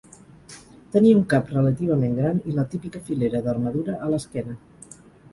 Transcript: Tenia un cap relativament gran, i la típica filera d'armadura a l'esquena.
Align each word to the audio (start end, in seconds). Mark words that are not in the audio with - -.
Tenia 0.93 1.17
un 1.17 1.19
cap 1.33 1.51
relativament 1.55 2.15
gran, 2.19 2.39
i 2.51 2.53
la 2.59 2.65
típica 2.71 3.01
filera 3.09 3.41
d'armadura 3.49 3.99
a 4.07 4.09
l'esquena. 4.15 4.57